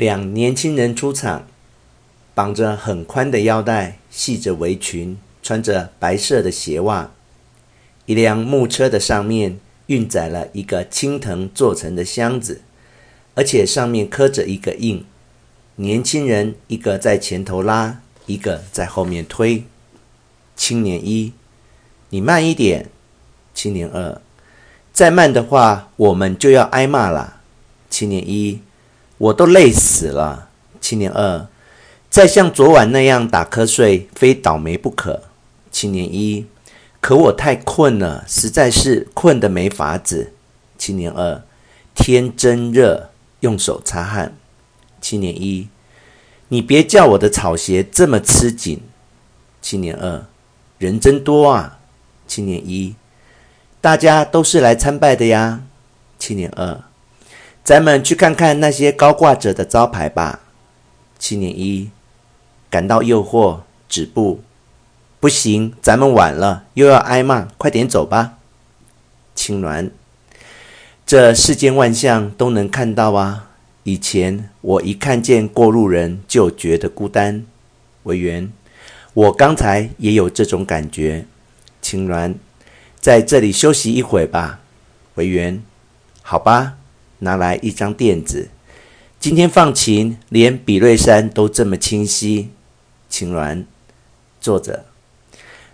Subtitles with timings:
[0.00, 1.46] 两年轻人出场，
[2.34, 7.10] 绑着很宽的腰带，系着围裙，穿着白色的鞋袜。
[8.06, 12.62] 一辆木车的上面运载了一个青藤做成的箱子，
[13.34, 15.04] 而且上面刻着一个印。
[15.76, 19.64] 年轻人一个在前头拉，一个在后面推。
[20.56, 21.34] 青年一，
[22.08, 22.88] 你慢一点。
[23.52, 24.18] 青年二，
[24.94, 27.42] 再慢的话，我们就要挨骂了。
[27.90, 28.62] 青年一，
[29.20, 30.48] 我都累死了。
[30.80, 31.46] 青年二，
[32.08, 35.24] 再像昨晚那样打瞌睡，非倒霉不可。
[35.70, 36.46] 青年一，
[37.02, 40.32] 可我太困了，实在是困得没法子。
[40.78, 41.42] 青年二，
[41.94, 44.34] 天真热，用手擦汗。
[45.02, 45.68] 青年一，
[46.48, 48.80] 你别叫我的草鞋这么吃紧。
[49.60, 50.24] 青年二，
[50.78, 51.78] 人真多啊。
[52.26, 52.94] 青年一，
[53.82, 55.60] 大家都是来参拜的呀。
[56.18, 56.89] 青年二。
[57.70, 60.40] 咱们去看看那些高挂着的招牌吧。
[61.20, 61.88] 青年一
[62.68, 64.40] 感到诱惑，止步。
[65.20, 68.38] 不行，咱们晚了，又要挨骂，快点走吧。
[69.36, 69.90] 青鸾，
[71.06, 73.50] 这世间万象都能看到啊。
[73.84, 77.46] 以前我一看见过路人就觉得孤单。
[78.02, 78.52] 委员，
[79.14, 81.24] 我刚才也有这种感觉。
[81.80, 82.34] 青鸾，
[82.98, 84.58] 在这里休息一会吧。
[85.14, 85.62] 委员，
[86.22, 86.78] 好吧。
[87.20, 88.48] 拿来一张垫子，
[89.18, 92.50] 今天放晴，连比瑞山都这么清晰。
[93.08, 93.64] 青鸾，
[94.40, 94.84] 坐着。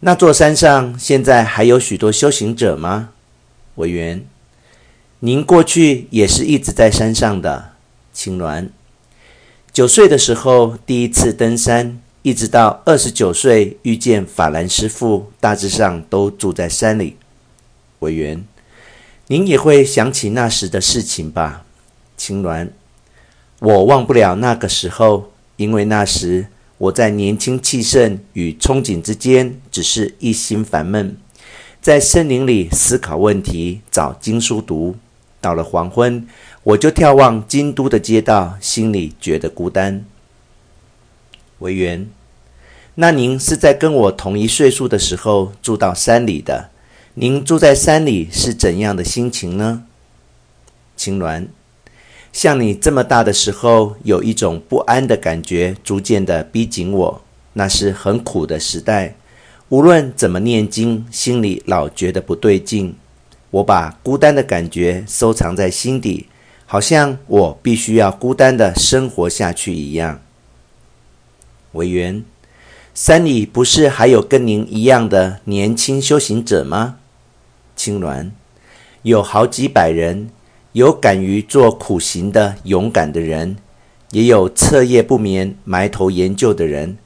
[0.00, 3.10] 那座山上现在还有许多修行者吗？
[3.76, 4.24] 委员，
[5.20, 7.72] 您过去也是一直在山上的。
[8.12, 8.68] 青鸾，
[9.72, 17.16] 九岁的时候第一次登山，一直到二十九岁遇见法兰师傅，大致上都住在山里。
[18.00, 18.44] 委员。
[19.30, 21.66] 您也会想起那时的事情吧，
[22.16, 22.70] 青鸾。
[23.60, 26.46] 我忘不了那个时候，因为那时
[26.78, 31.14] 我在年轻气盛与憧憬之间，只是一心烦闷，
[31.82, 34.96] 在森林里思考问题，找经书读。
[35.42, 36.26] 到了黄昏，
[36.62, 40.06] 我就眺望京都的街道，心里觉得孤单。
[41.58, 42.08] 违缘，
[42.94, 46.70] 那您是在跟我同一岁数的时候住到山里的？
[47.20, 49.82] 您住在山里是怎样的心情呢？
[50.96, 51.48] 青鸾，
[52.32, 57.20] 像你这么大的时候，有一种不安的感觉，逐渐的逼紧我。
[57.54, 59.16] 那是很苦的时代，
[59.68, 62.94] 无论怎么念经，心里老觉得不对劲。
[63.50, 66.28] 我把孤单的感觉收藏在心底，
[66.66, 70.20] 好像我必须要孤单的生活下去一样。
[71.72, 72.24] 委员，
[72.94, 76.98] 山里不是还有跟您一样的年轻修行者吗？
[77.78, 78.30] 青鸾，
[79.02, 80.28] 有好几百人，
[80.72, 83.56] 有敢于做苦行的勇敢的人，
[84.10, 86.98] 也有彻夜不眠埋头研究的人，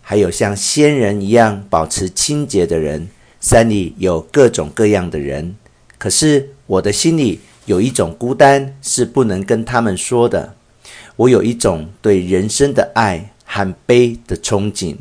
[0.00, 3.08] 还有像仙人一样保持清洁的人。
[3.40, 5.56] 山里有各种各样的人，
[5.96, 10.54] 可是我的心里有一种孤单，是不能跟他们说的。
[11.16, 14.94] 我有一种对人生的爱和悲的憧憬，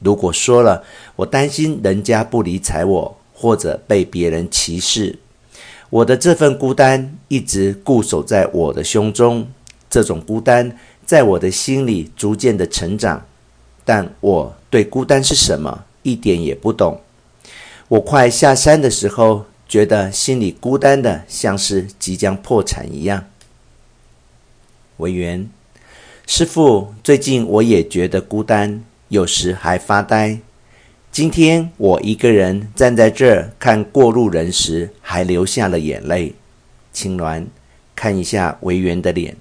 [0.00, 0.82] 如果说了，
[1.16, 3.16] 我担心人家不理睬我。
[3.42, 5.18] 或者被别人歧视，
[5.90, 9.48] 我的这份孤单一直固守在我的胸中。
[9.90, 13.26] 这种孤单在我的心里逐渐的成长，
[13.84, 17.00] 但我对孤单是什么一点也不懂。
[17.88, 23.24] 我快下山的时候，觉得心里孤单的像是即将破产一样。
[24.98, 25.50] 文员，
[26.28, 30.38] 师父，最近我也觉得孤单，有时还发呆。
[31.12, 36.32] 今天我一个人站在这儿看过路人时，还流下了眼泪。
[36.90, 37.44] 青鸾，
[37.94, 39.36] 看一下维园的脸，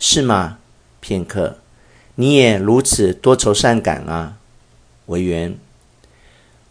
[0.00, 0.58] 是吗？
[0.98, 1.58] 片刻，
[2.16, 4.38] 你也如此多愁善感啊？
[5.06, 5.54] 维园，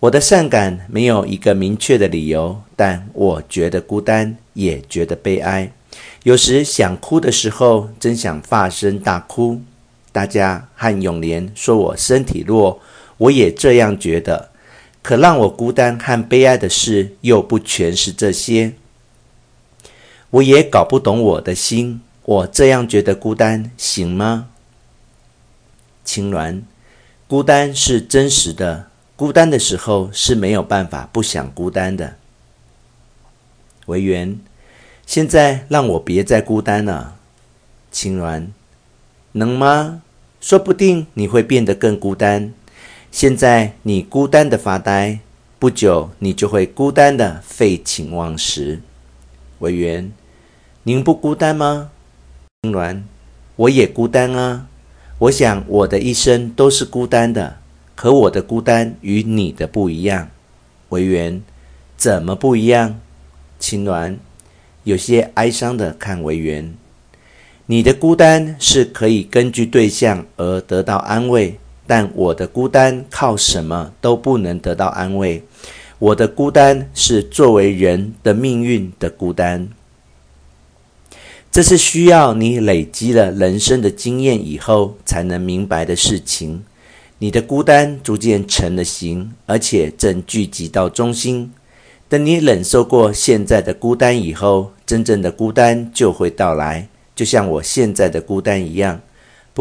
[0.01, 5.71] 我的善感没有一个明确的理由，但我觉得孤单，也觉得悲哀。
[6.23, 9.61] 有时想哭的时候，真想发声大哭。
[10.11, 12.81] 大家和永莲说我身体弱。
[13.21, 14.49] 我也这样觉得，
[15.03, 18.73] 可让我孤单和悲哀的事又不全是这些。
[20.31, 24.47] 我也搞不懂我的心，我这样觉得孤单行吗？
[26.03, 26.63] 青鸾，
[27.27, 32.15] 孤单是真实的，孤单的时候是没有办法不想孤单的。
[33.85, 34.39] 维园，
[35.05, 37.17] 现在让我别再孤单了。
[37.91, 38.47] 青鸾，
[39.33, 40.01] 能吗？
[40.39, 42.53] 说不定你会变得更孤单。
[43.11, 45.19] 现在你孤单的发呆，
[45.59, 48.79] 不久你就会孤单的废寝忘食。
[49.59, 50.13] 委员，
[50.83, 51.91] 您不孤单吗？
[52.63, 53.01] 青鸾，
[53.57, 54.67] 我也孤单啊。
[55.19, 57.57] 我想我的一生都是孤单的，
[57.95, 60.29] 可我的孤单与你的不一样。
[60.89, 61.41] 委员，
[61.97, 62.99] 怎么不一样？
[63.59, 64.15] 青鸾
[64.85, 66.73] 有些哀伤的看委员。
[67.65, 71.59] 你的孤单是可以根据对象而得到安慰，
[71.91, 75.43] 但我的孤单靠什么都不能得到安慰。
[75.99, 79.67] 我的孤单是作为人的命运的孤单。
[81.51, 86.63] 这是需要你累积了人生的经验以后才能明白的事情。
[87.17, 91.51] 你的孤单逐渐成了形，而且正聚集到中心。
[92.07, 99.01] 等你忍受过现在的孤单以后，真正的孤单就会到来，就像我现在的孤单一样。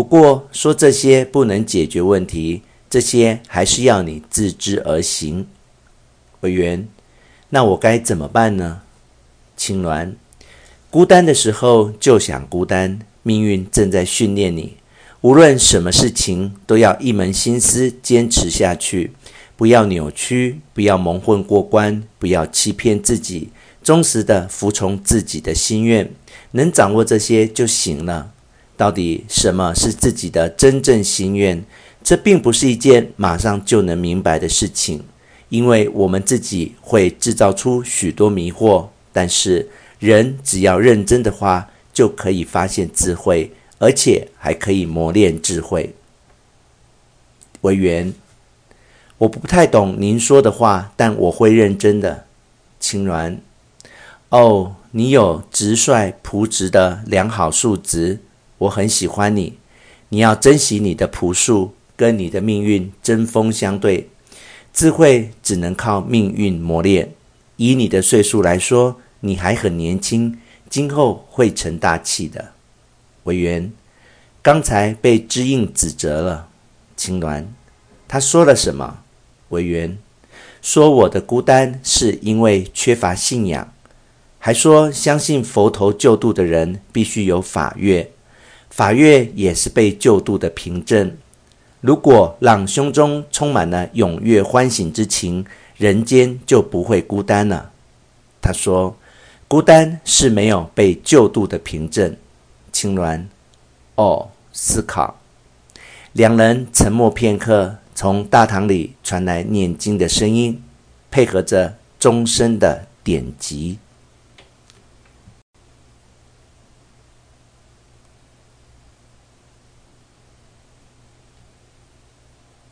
[0.00, 5.47] 不过说这些不能解决问题，这些还是要你自知而行。
[6.41, 6.88] 委员，
[7.50, 8.81] 那我该怎么办呢？
[9.58, 10.14] 青鸾。
[10.88, 14.79] 孤单的时候就想孤单，命运正在训练你。
[15.20, 19.12] 无论什么事情，都要一门心思坚持下去，
[19.55, 23.50] 不要扭曲，不要蒙混过关，不要欺骗自己，
[23.82, 26.11] 忠实地服从自己的心愿。
[26.52, 28.32] 能掌握这些就行了。
[28.81, 31.62] 到底什么是自己的真正心愿？
[32.03, 35.05] 这并不是一件马上就能明白的事情，
[35.50, 39.69] 因为我们自己会制造出许多迷惑，但是。
[39.99, 45.94] 人只要认真的话，就可以发现智慧，而且还可以磨练智慧。
[47.61, 48.15] 委员，
[49.19, 52.25] 我不太懂您说的话，但我会认真的。
[52.81, 53.37] 青鸾，
[54.31, 58.21] 哦，你有直率朴直的良好素质，
[58.61, 59.59] 我很喜欢你。
[60.09, 64.09] 你要珍惜你的朴素，跟你的命运针锋相对。
[64.73, 67.12] 智慧只能靠命运磨练。
[67.57, 69.01] 以你的岁数来说。
[69.23, 70.39] 你还很年轻，
[70.71, 72.53] 今后会成大器的。
[73.25, 73.71] 委员，
[74.41, 76.49] 刚才被知应指责了。
[76.97, 77.45] 青鸾，
[78.09, 79.01] 他说了什么？
[79.51, 79.99] 委员，
[80.62, 83.71] 说我的孤单是因为缺乏信仰，
[84.39, 88.11] 还说相信佛陀救度的人必须有法乐，
[88.71, 91.17] 法乐也是被救度的凭证。
[91.81, 95.45] 如果让胸中充满了踊跃欢喜之情，
[95.77, 97.71] 人间就不会孤单了。
[98.41, 98.97] 他说。
[99.49, 102.17] 孤单是没有被救度的凭证。
[102.71, 103.25] 青鸾，
[103.97, 105.19] 哦，思考。
[106.13, 110.63] 两人沉默片刻，从大堂里传来念经的声音，
[111.11, 113.79] 配合着钟声的点击。